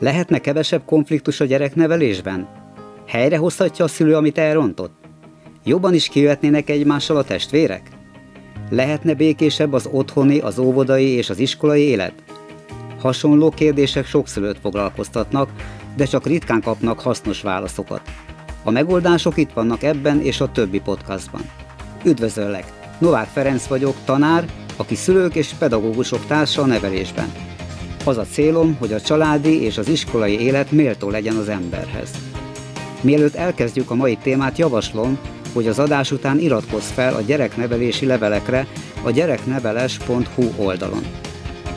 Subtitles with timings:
[0.00, 2.48] Lehetne kevesebb konfliktus a gyereknevelésben?
[3.06, 4.94] Helyrehozhatja a szülő, amit elrontott?
[5.64, 7.82] Jobban is kijöhetnének egymással a testvérek?
[8.70, 12.12] Lehetne békésebb az otthoni, az óvodai és az iskolai élet?
[13.00, 15.50] Hasonló kérdések sok szülőt foglalkoztatnak,
[15.96, 18.02] de csak ritkán kapnak hasznos válaszokat.
[18.64, 21.42] A megoldások itt vannak ebben és a többi podcastban.
[22.04, 22.72] Üdvözöllek!
[22.98, 24.44] Novák Ferenc vagyok, tanár,
[24.76, 27.47] aki szülők és pedagógusok társa a nevelésben.
[28.08, 32.10] Az a célom, hogy a családi és az iskolai élet méltó legyen az emberhez.
[33.00, 35.18] Mielőtt elkezdjük a mai témát, javaslom,
[35.54, 38.66] hogy az adás után iratkozz fel a gyereknevelési levelekre
[39.02, 41.02] a gyerekneveles.hu oldalon.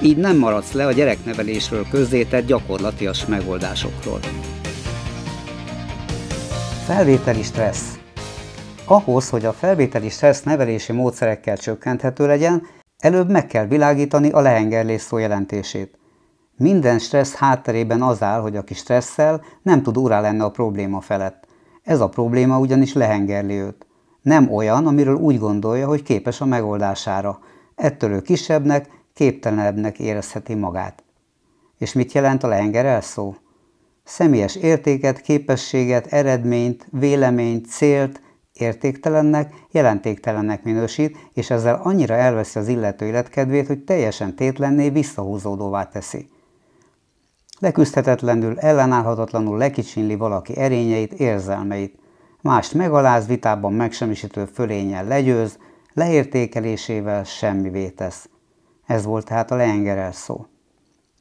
[0.02, 4.20] Így nem maradsz le a gyereknevelésről közzétett gyakorlatias megoldásokról.
[6.86, 8.00] Felvételi stressz
[8.86, 15.02] Ahhoz, hogy a felvételi stressz nevelési módszerekkel csökkenthető legyen, előbb meg kell világítani a lehengerlés
[15.02, 16.00] szó jelentését.
[16.62, 21.48] Minden stressz hátterében az áll, hogy aki stresszel, nem tud urá lenni a probléma felett.
[21.84, 23.86] Ez a probléma ugyanis lehengerli őt.
[24.22, 27.40] Nem olyan, amiről úgy gondolja, hogy képes a megoldására.
[27.76, 31.04] Ettől ő kisebbnek, képtelenebbnek érezheti magát.
[31.78, 33.36] És mit jelent a lehenger szó?
[34.04, 38.22] Személyes értéket, képességet, eredményt, véleményt, célt
[38.54, 46.30] értéktelennek, jelentéktelennek minősít, és ezzel annyira elveszi az illető életkedvét, hogy teljesen tétlenné visszahúzódóvá teszi.
[47.62, 52.00] Leküzdhetetlenül, ellenállhatatlanul lekicsinli valaki erényeit, érzelmeit.
[52.42, 55.58] Mást megaláz, vitában megsemmisítő fölényel legyőz,
[55.94, 58.30] leértékelésével semmivé tesz.
[58.86, 60.46] Ez volt tehát a leengerel szó.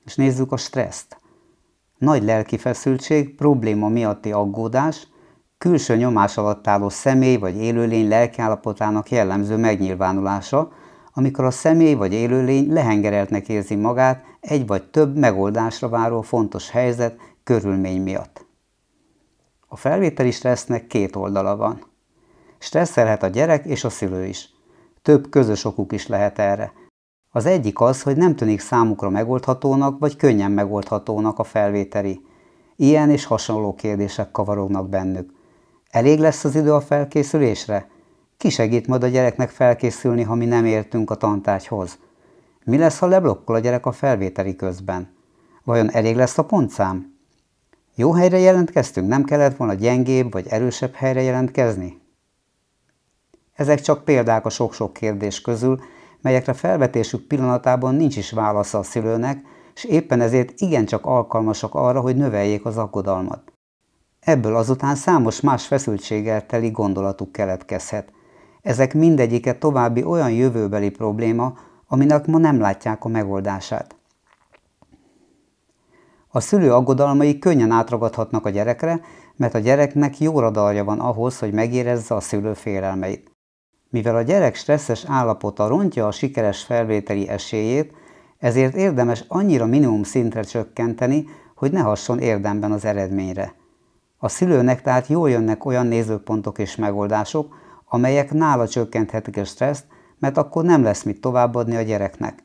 [0.05, 1.20] És nézzük a stresszt.
[1.98, 5.08] Nagy lelki feszültség, probléma miatti aggódás,
[5.58, 10.72] külső nyomás alatt álló személy vagy élőlény lelkiállapotának jellemző megnyilvánulása,
[11.12, 17.16] amikor a személy vagy élőlény lehengereltnek érzi magát egy vagy több megoldásra váró fontos helyzet,
[17.44, 18.47] körülmény miatt.
[19.69, 21.82] A felvételi stressznek két oldala van.
[22.59, 24.48] Stresszelhet a gyerek és a szülő is.
[25.03, 26.72] Több közös okuk is lehet erre.
[27.31, 32.21] Az egyik az, hogy nem tűnik számukra megoldhatónak vagy könnyen megoldhatónak a felvételi.
[32.77, 35.31] Ilyen és hasonló kérdések kavarognak bennük.
[35.91, 37.88] Elég lesz az idő a felkészülésre?
[38.41, 41.99] Ki segít majd a gyereknek felkészülni, ha mi nem értünk a tantárgyhoz?
[42.65, 45.15] Mi lesz, ha leblokkol a gyerek a felvételi közben?
[45.65, 47.15] Vajon elég lesz a pontszám?
[47.95, 52.01] Jó helyre jelentkeztünk, nem kellett volna gyengébb vagy erősebb helyre jelentkezni?
[53.53, 55.81] Ezek csak példák a sok-sok kérdés közül,
[56.21, 59.43] melyekre felvetésük pillanatában nincs is válasza a szülőnek,
[59.75, 63.53] és éppen ezért igencsak alkalmasak arra, hogy növeljék az aggodalmat.
[64.21, 68.12] Ebből azután számos más feszültséggel teli gondolatuk keletkezhet.
[68.62, 71.53] Ezek mindegyike további olyan jövőbeli probléma,
[71.87, 73.94] aminek ma nem látják a megoldását.
[76.28, 79.00] A szülő aggodalmai könnyen átragadhatnak a gyerekre,
[79.37, 83.31] mert a gyereknek jó radarja van ahhoz, hogy megérezze a szülő félelmeit.
[83.88, 87.92] Mivel a gyerek stresszes állapota rontja a sikeres felvételi esélyét,
[88.38, 93.54] ezért érdemes annyira minimum szintre csökkenteni, hogy ne hasson érdemben az eredményre.
[94.19, 97.54] A szülőnek tehát jól jönnek olyan nézőpontok és megoldások,
[97.93, 99.84] amelyek nála csökkenthetik a stresszt,
[100.19, 102.43] mert akkor nem lesz mit továbbadni a gyereknek.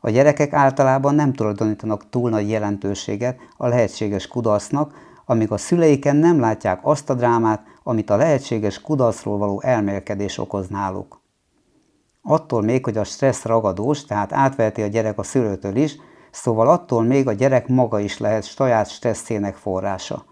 [0.00, 6.40] A gyerekek általában nem tulajdonítanak túl nagy jelentőséget a lehetséges kudarcnak, amíg a szüleiken nem
[6.40, 11.20] látják azt a drámát, amit a lehetséges kudarcról való elmélkedés okoz náluk.
[12.22, 15.96] Attól még, hogy a stressz ragadós, tehát átveheti a gyerek a szülőtől is,
[16.30, 20.24] szóval attól még a gyerek maga is lehet saját stresszének forrása.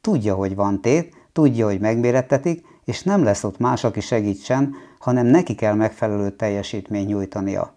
[0.00, 5.26] Tudja, hogy van tét, tudja, hogy megmérettetik, és nem lesz ott más, aki segítsen, hanem
[5.26, 7.74] neki kell megfelelő teljesítmény nyújtania.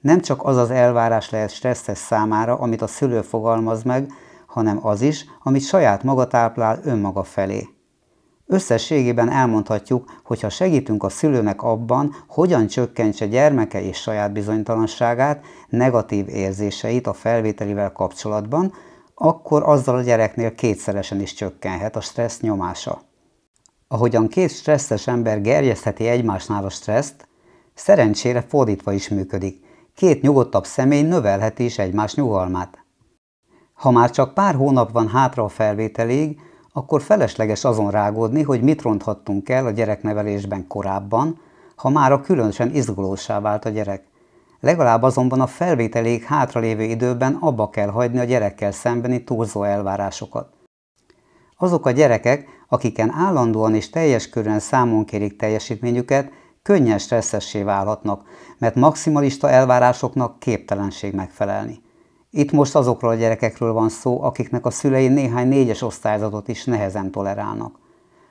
[0.00, 4.12] Nem csak az az elvárás lehet stresszes számára, amit a szülő fogalmaz meg,
[4.46, 7.68] hanem az is, amit saját maga táplál önmaga felé.
[8.46, 16.28] Összességében elmondhatjuk, hogy ha segítünk a szülőnek abban, hogyan csökkentse gyermeke és saját bizonytalanságát, negatív
[16.28, 18.72] érzéseit a felvételivel kapcsolatban,
[19.14, 23.02] akkor azzal a gyereknél kétszeresen is csökkenhet a stressz nyomása.
[23.88, 27.28] Ahogyan két stresszes ember gerjesztheti egymásnál a stresszt,
[27.74, 29.64] szerencsére fordítva is működik.
[29.94, 32.84] Két nyugodtabb személy növelheti is egymás nyugalmát.
[33.72, 36.38] Ha már csak pár hónap van hátra a felvételig,
[36.72, 41.40] akkor felesleges azon rágódni, hogy mit ronthattunk el a gyereknevelésben korábban,
[41.76, 44.04] ha már a különösen izgulósá vált a gyerek.
[44.64, 50.48] Legalább azonban a felvételig hátralévő időben abba kell hagyni a gyerekkel szembeni túlzó elvárásokat.
[51.56, 56.30] Azok a gyerekek, akiken állandóan és teljes körűen számon kérik teljesítményüket,
[56.62, 58.22] könnyen stresszessé válhatnak,
[58.58, 61.80] mert maximalista elvárásoknak képtelenség megfelelni.
[62.30, 67.10] Itt most azokról a gyerekekről van szó, akiknek a szülei néhány négyes osztályzatot is nehezen
[67.10, 67.78] tolerálnak.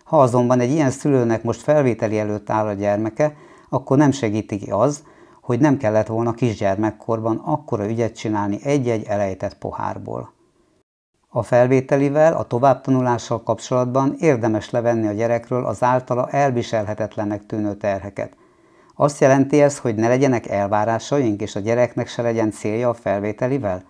[0.04, 3.36] Ha azonban egy ilyen szülőnek most felvételi előtt áll a gyermeke,
[3.70, 5.04] akkor nem segíti ki az,
[5.44, 10.34] hogy nem kellett volna kisgyermekkorban akkora ügyet csinálni egy-egy elejtett pohárból.
[11.30, 18.38] A felvételivel, a továbbtanulással kapcsolatban érdemes levenni a gyerekről az általa elviselhetetlennek tűnő terheket.
[18.96, 23.84] Azt jelenti ez, hogy ne legyenek elvárásaink, és a gyereknek se legyen célja a felvételivel?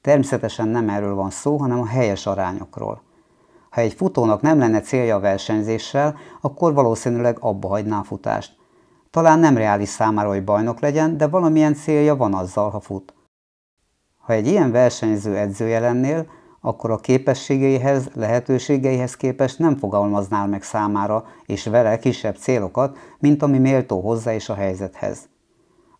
[0.00, 3.02] Természetesen nem erről van szó, hanem a helyes arányokról.
[3.70, 8.56] Ha egy futónak nem lenne célja a versenyzéssel, akkor valószínűleg abba hagyná a futást.
[9.16, 13.14] Talán nem reális számára, hogy bajnok legyen, de valamilyen célja van azzal, ha fut.
[14.16, 16.26] Ha egy ilyen versenyző edzője lennél,
[16.60, 23.58] akkor a képességeihez, lehetőségeihez képest nem fogalmaznál meg számára és vele kisebb célokat, mint ami
[23.58, 25.28] méltó hozzá és a helyzethez.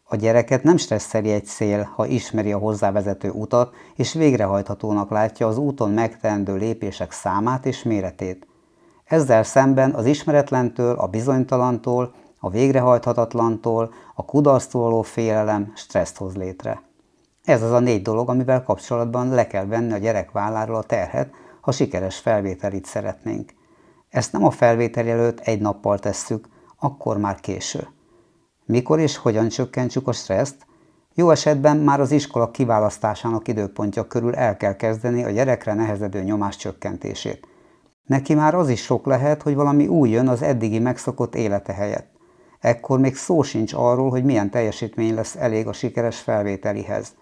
[0.05, 5.59] A gyereket nem stresszeli egy cél, ha ismeri a hozzávezető utat, és végrehajthatónak látja az
[5.59, 8.47] úton megteendő lépések számát és méretét.
[9.05, 12.15] Ezzel szemben az ismeretlentől, a bizonytalantól,
[12.47, 16.83] a végrehajthatatlantól, a kudarctól félelem stresszt hoz létre.
[17.45, 21.31] Ez az a négy dolog, amivel kapcsolatban le kell venni a gyerek válláról a terhet,
[21.61, 23.55] ha sikeres felvételit szeretnénk.
[24.09, 26.49] Ezt nem a felvétel előtt egy nappal tesszük,
[26.79, 27.89] akkor már késő.
[28.65, 30.67] Mikor és hogyan csökkentsük a stresszt?
[31.15, 36.57] Jó esetben már az iskola kiválasztásának időpontja körül el kell kezdeni a gyerekre nehezedő nyomás
[36.57, 37.47] csökkentését.
[38.05, 42.16] Neki már az is sok lehet, hogy valami új jön az eddigi megszokott élete helyett.
[42.67, 47.15] Ekkor még szó sincs arról, hogy milyen teljesítmény lesz elég a sikeres felvételihez.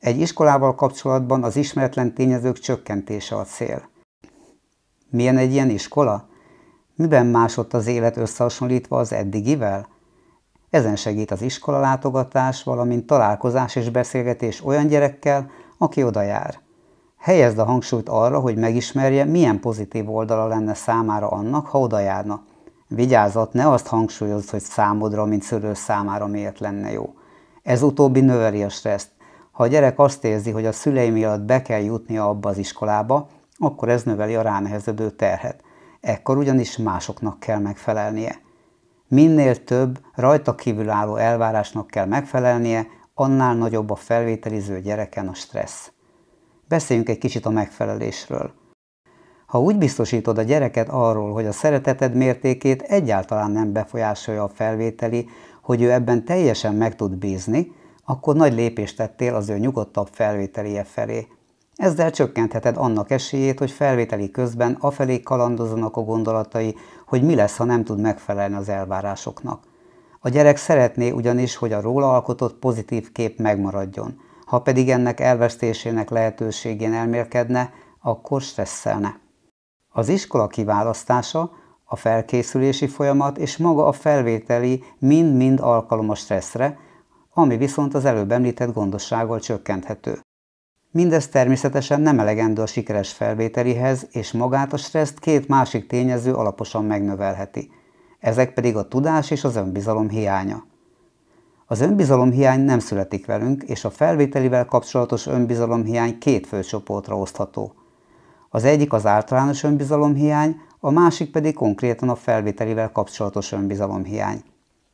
[0.00, 3.88] Egy iskolával kapcsolatban az ismeretlen tényezők csökkentése a cél.
[5.10, 6.28] Milyen egy ilyen iskola?
[6.94, 9.88] Miben másott az élet összehasonlítva az eddigivel?
[10.70, 16.60] Ezen segít az iskola látogatás, valamint találkozás és beszélgetés olyan gyerekkel, aki oda jár.
[17.18, 22.42] Helyezd a hangsúlyt arra, hogy megismerje, milyen pozitív oldala lenne számára annak, ha oda járna.
[22.88, 27.14] Vigyázat, ne azt hangsúlyozd, hogy számodra, mint szülő számára miért lenne jó.
[27.62, 29.10] Ez utóbbi növeli a stresszt.
[29.50, 33.28] Ha a gyerek azt érzi, hogy a szülei miatt be kell jutnia abba az iskolába,
[33.58, 35.60] akkor ez növeli a ránehezedő terhet.
[36.00, 38.40] Ekkor ugyanis másoknak kell megfelelnie.
[39.08, 45.90] Minél több rajta kívülálló elvárásnak kell megfelelnie, annál nagyobb a felvételiző gyereken a stressz.
[46.68, 48.52] Beszéljünk egy kicsit a megfelelésről.
[49.46, 55.28] Ha úgy biztosítod a gyereket arról, hogy a szereteted mértékét egyáltalán nem befolyásolja a felvételi,
[55.62, 57.72] hogy ő ebben teljesen meg tud bízni,
[58.04, 61.26] akkor nagy lépést tettél az ő nyugodtabb felvételie felé.
[61.76, 66.74] Ezzel csökkentheted annak esélyét, hogy felvételi közben afelé kalandozzanak a gondolatai,
[67.06, 69.64] hogy mi lesz, ha nem tud megfelelni az elvárásoknak.
[70.20, 74.20] A gyerek szeretné ugyanis, hogy a róla alkotott pozitív kép megmaradjon.
[74.46, 79.24] Ha pedig ennek elvesztésének lehetőségén elmélkedne, akkor stresszelne.
[79.96, 81.50] Az iskola kiválasztása,
[81.84, 86.78] a felkészülési folyamat és maga a felvételi mind-mind alkalom a stresszre,
[87.30, 90.20] ami viszont az előbb említett gondossággal csökkenthető.
[90.90, 96.84] Mindez természetesen nem elegendő a sikeres felvételihez, és magát a stresszt két másik tényező alaposan
[96.84, 97.70] megnövelheti.
[98.18, 100.64] Ezek pedig a tudás és az önbizalom hiánya.
[101.66, 107.18] Az önbizalom hiány nem születik velünk, és a felvételivel kapcsolatos önbizalom hiány két fő csoportra
[107.18, 107.74] osztható.
[108.56, 114.42] Az egyik az általános önbizalom hiány, a másik pedig konkrétan a felvételivel kapcsolatos önbizalom hiány.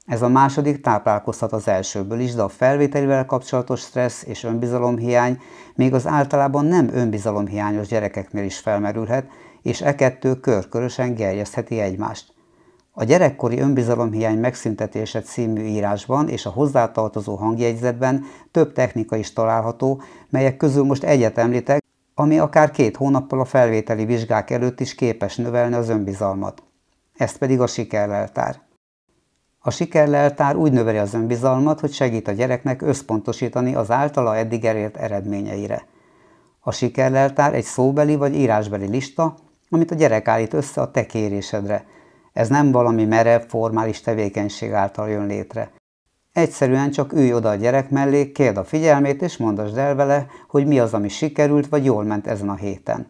[0.06, 5.40] Ez a második táplálkozhat az elsőből is, de a felvételivel kapcsolatos stressz és önbizalomhiány
[5.74, 9.26] még az általában nem önbizalomhiányos gyerekeknél is felmerülhet,
[9.62, 12.32] és e kettő körkörösen gerjesztheti egymást.
[12.92, 20.56] A gyerekkori önbizalomhiány megszüntetése című írásban és a hozzátartozó hangjegyzetben több technika is található, melyek
[20.56, 21.81] közül most egyet említek,
[22.22, 26.62] ami akár két hónappal a felvételi vizsgák előtt is képes növelni az önbizalmat.
[27.16, 28.30] Ezt pedig a sikerrel
[29.64, 34.96] a sikerleltár úgy növeli az önbizalmat, hogy segít a gyereknek összpontosítani az általa eddig elért
[34.96, 35.86] eredményeire.
[36.60, 39.34] A sikerleltár egy szóbeli vagy írásbeli lista,
[39.70, 41.84] amit a gyerek állít össze a te kérésedre.
[42.32, 45.70] Ez nem valami merev, formális tevékenység által jön létre.
[46.32, 50.66] Egyszerűen csak ülj oda a gyerek mellé, kérd a figyelmét, és mondasd el vele, hogy
[50.66, 53.06] mi az, ami sikerült, vagy jól ment ezen a héten.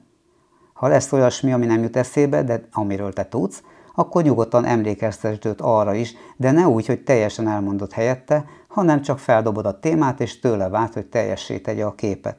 [0.73, 3.63] Ha lesz olyasmi, ami nem jut eszébe, de amiről te tudsz,
[3.95, 9.19] akkor nyugodtan emlékeztesd őt arra is, de ne úgy, hogy teljesen elmondott helyette, hanem csak
[9.19, 12.39] feldobod a témát, és tőle várt, hogy teljessé tegye a képet.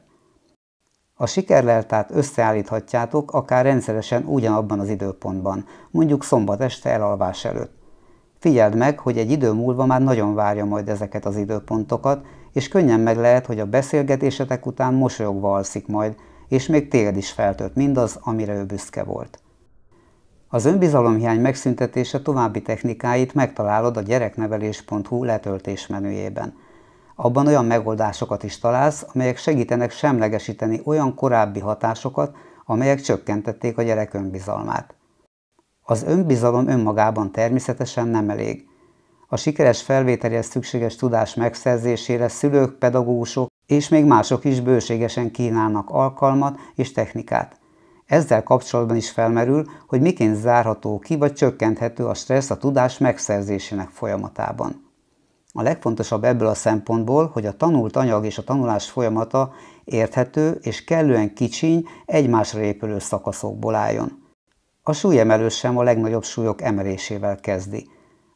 [1.14, 7.83] A sikerleltát összeállíthatjátok akár rendszeresen ugyanabban az időpontban, mondjuk szombat este elalvás előtt.
[8.44, 13.00] Figyeld meg, hogy egy idő múlva már nagyon várja majd ezeket az időpontokat, és könnyen
[13.00, 16.14] meg lehet, hogy a beszélgetésetek után mosolyogva alszik majd,
[16.48, 19.38] és még téged is feltölt mindaz, amire ő büszke volt.
[20.48, 26.54] Az önbizalomhiány megszüntetése további technikáit megtalálod a gyereknevelés.hu letöltés menüjében.
[27.14, 34.14] Abban olyan megoldásokat is találsz, amelyek segítenek semlegesíteni olyan korábbi hatásokat, amelyek csökkentették a gyerek
[34.14, 34.94] önbizalmát.
[35.86, 38.66] Az önbizalom önmagában természetesen nem elég.
[39.28, 46.58] A sikeres felvételhez szükséges tudás megszerzésére szülők, pedagógusok és még mások is bőségesen kínálnak alkalmat
[46.74, 47.60] és technikát.
[48.06, 53.88] Ezzel kapcsolatban is felmerül, hogy miként zárható ki vagy csökkenthető a stressz a tudás megszerzésének
[53.88, 54.90] folyamatában.
[55.52, 59.52] A legfontosabb ebből a szempontból, hogy a tanult anyag és a tanulás folyamata
[59.84, 64.23] érthető és kellően kicsiny, egymásra épülő szakaszokból álljon.
[64.86, 67.88] A súlyemelés sem a legnagyobb súlyok emelésével kezdi.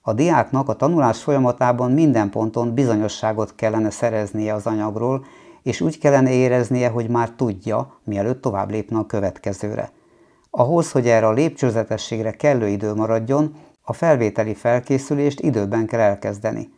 [0.02, 5.24] A diáknak a tanulás folyamatában minden ponton bizonyosságot kellene szereznie az anyagról,
[5.62, 9.90] és úgy kellene éreznie, hogy már tudja, mielőtt tovább lépne a következőre.
[10.50, 16.72] Ahhoz, hogy erre a lépcsőzetességre kellő idő maradjon, a felvételi felkészülést időben kell elkezdeni.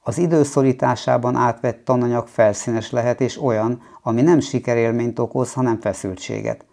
[0.00, 6.64] Az időszorításában átvett tananyag felszínes lehet és olyan, ami nem sikerélményt okoz, hanem feszültséget.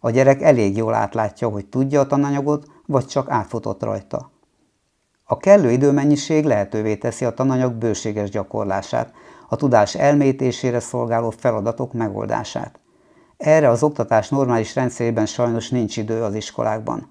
[0.00, 4.30] A gyerek elég jól átlátja, hogy tudja a tananyagot, vagy csak átfutott rajta.
[5.24, 9.12] A kellő időmennyiség lehetővé teszi a tananyag bőséges gyakorlását,
[9.48, 12.80] a tudás elmétésére szolgáló feladatok megoldását.
[13.36, 17.08] Erre az oktatás normális rendszerében sajnos nincs idő az iskolákban.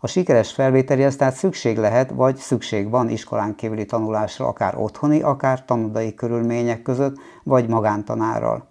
[0.00, 5.64] A sikeres felvételihez tehát szükség lehet, vagy szükség van iskolán kívüli tanulásra, akár otthoni, akár
[5.64, 8.68] tanodai körülmények között, vagy magántanárral.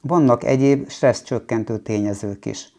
[0.00, 2.71] Vannak egyéb stressz csökkentő tényezők is.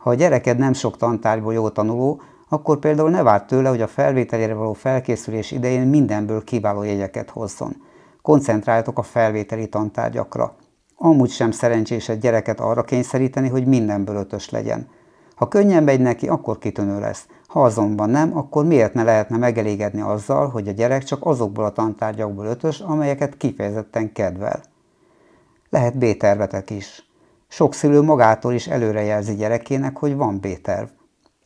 [0.00, 3.86] Ha a gyereked nem sok tantárgyból jó tanuló, akkor például ne várd tőle, hogy a
[3.86, 7.76] felvételére való felkészülés idején mindenből kiváló jegyeket hozzon.
[8.22, 10.54] Koncentráljatok a felvételi tantárgyakra.
[10.96, 14.88] Amúgy sem szerencsés egy gyereket arra kényszeríteni, hogy mindenből ötös legyen.
[15.34, 17.26] Ha könnyen megy neki, akkor kitűnő lesz.
[17.46, 21.72] Ha azonban nem, akkor miért ne lehetne megelégedni azzal, hogy a gyerek csak azokból a
[21.72, 24.60] tantárgyakból ötös, amelyeket kifejezetten kedvel.
[25.70, 27.09] Lehet B-tervetek is.
[27.52, 30.88] Sok szülő magától is előrejelzi gyerekének, hogy van B-terv.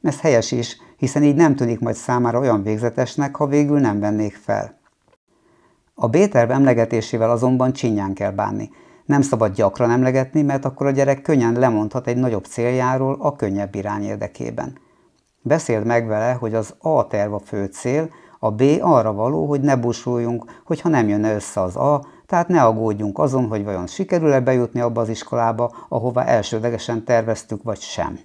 [0.03, 4.35] Ez helyes is, hiszen így nem tűnik majd számára olyan végzetesnek, ha végül nem vennék
[4.35, 4.79] fel.
[5.95, 8.71] A B-terv emlegetésével azonban csinyán kell bánni.
[9.05, 13.75] Nem szabad gyakran emlegetni, mert akkor a gyerek könnyen lemondhat egy nagyobb céljáról a könnyebb
[13.75, 14.79] irány érdekében.
[15.43, 19.61] Beszéld meg vele, hogy az A terv a fő cél, a B arra való, hogy
[19.61, 24.41] ne busuljunk, hogyha nem jönne össze az A, tehát ne aggódjunk azon, hogy vajon sikerül-e
[24.41, 28.19] bejutni abba az iskolába, ahová elsődlegesen terveztük, vagy sem.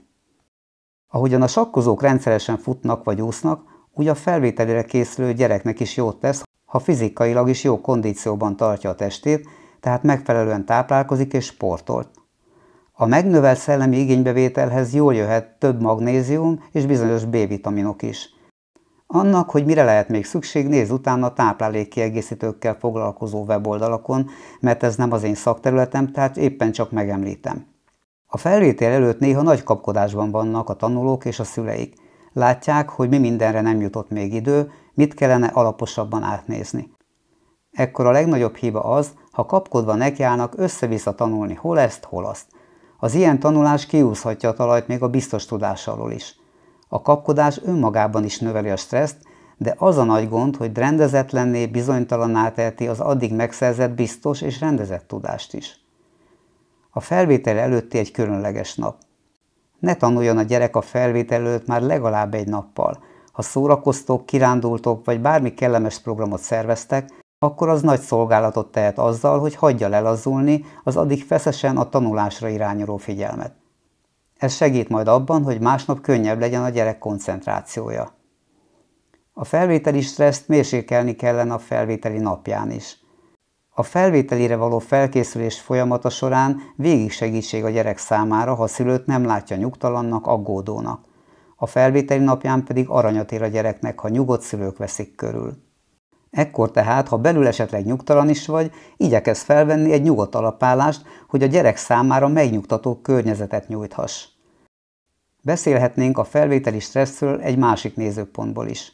[1.07, 3.61] Ahogyan a sakkozók rendszeresen futnak vagy úsznak,
[3.93, 8.95] úgy a felvételére készülő gyereknek is jót tesz, ha fizikailag is jó kondícióban tartja a
[8.95, 9.47] testét,
[9.79, 12.09] tehát megfelelően táplálkozik és sportolt.
[12.91, 18.29] A megnövelt szellemi igénybevételhez jól jöhet több magnézium és bizonyos B-vitaminok is.
[19.11, 25.11] Annak, hogy mire lehet még szükség, néz utána a táplálékkiegészítőkkel foglalkozó weboldalakon, mert ez nem
[25.11, 27.65] az én szakterületem, tehát éppen csak megemlítem.
[28.25, 31.93] A felvétel előtt néha nagy kapkodásban vannak a tanulók és a szüleik.
[32.33, 36.91] Látják, hogy mi mindenre nem jutott még idő, mit kellene alaposabban átnézni.
[37.71, 42.45] Ekkor a legnagyobb hiba az, ha kapkodva nekiállnak össze-vissza tanulni hol ezt, hol azt.
[42.99, 46.39] Az ilyen tanulás kiúszhatja a talajt még a biztos tudás alól is.
[46.91, 49.17] A kapkodás önmagában is növeli a stresszt,
[49.57, 55.07] de az a nagy gond, hogy rendezetlenné, bizonytalanná teheti az addig megszerzett biztos és rendezett
[55.07, 55.79] tudást is.
[56.89, 58.95] A felvétel előtti egy különleges nap.
[59.79, 63.03] Ne tanuljon a gyerek a felvétel előtt már legalább egy nappal.
[63.31, 69.55] Ha szórakoztok, kirándultok, vagy bármi kellemes programot szerveztek, akkor az nagy szolgálatot tehet azzal, hogy
[69.55, 73.53] hagyja lelazzulni az addig feszesen a tanulásra irányuló figyelmet.
[74.39, 78.13] Ez segít majd abban, hogy másnap könnyebb legyen a gyerek koncentrációja.
[79.33, 82.97] A felvételi stresszt mérsékelni kellene a felvételi napján is.
[83.69, 89.25] A felvételire való felkészülés folyamata során végig segítség a gyerek számára, ha a szülőt nem
[89.25, 91.05] látja nyugtalannak, aggódónak.
[91.55, 95.68] A felvételi napján pedig aranyat ér a gyereknek, ha nyugodt szülők veszik körül.
[96.31, 101.47] Ekkor tehát, ha belül esetleg nyugtalan is vagy, igyekezz felvenni egy nyugodt alapállást, hogy a
[101.47, 104.27] gyerek számára megnyugtató környezetet nyújthass.
[105.41, 108.93] Beszélhetnénk a felvételi stresszről egy másik nézőpontból is.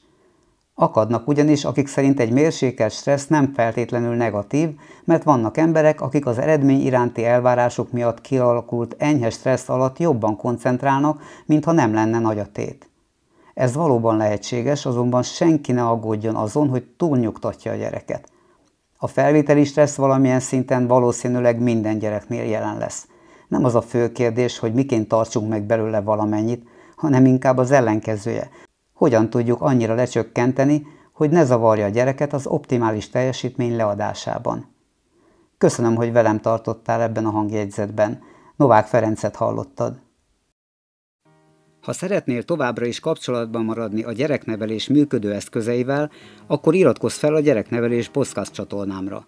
[0.77, 4.69] Akadnak ugyanis, akik szerint egy mérsékelt stressz nem feltétlenül negatív,
[5.03, 11.21] mert vannak emberek, akik az eredmény iránti elvárások miatt kialakult enyhe stressz alatt jobban koncentrálnak,
[11.45, 12.89] mintha nem lenne nagy a tét.
[13.55, 18.29] Ez valóban lehetséges, azonban senki ne aggódjon azon, hogy túlnyugtatja a gyereket.
[18.97, 23.07] A felvételi stressz valamilyen szinten valószínűleg minden gyereknél jelen lesz.
[23.47, 28.49] Nem az a fő kérdés, hogy miként tartsunk meg belőle valamennyit, hanem inkább az ellenkezője.
[28.93, 34.73] Hogyan tudjuk annyira lecsökkenteni, hogy ne zavarja a gyereket az optimális teljesítmény leadásában.
[35.57, 38.21] Köszönöm, hogy velem tartottál ebben a hangjegyzetben.
[38.55, 40.04] Novák Ferencet hallottad.
[41.85, 46.11] Ha szeretnél továbbra is kapcsolatban maradni a gyereknevelés működő eszközeivel,
[46.47, 49.27] akkor iratkozz fel a Gyereknevelés podcast csatornámra.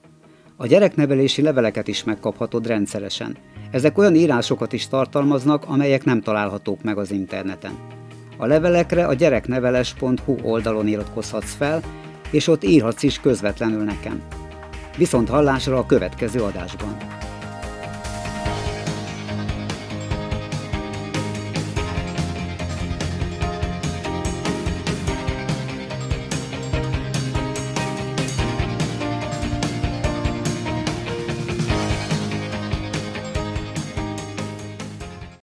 [0.55, 3.37] A gyereknevelési leveleket is megkaphatod rendszeresen.
[3.71, 7.77] Ezek olyan írásokat is tartalmaznak, amelyek nem találhatók meg az interneten.
[8.37, 11.81] A levelekre a gyerekneveles.hu oldalon iratkozhatsz fel,
[12.31, 14.21] és ott írhatsz is közvetlenül nekem.
[14.97, 17.16] Viszont hallásra a következő adásban.